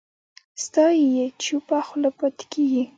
[0.63, 2.83] ستایي یې چوپه خوله پاتې کېږي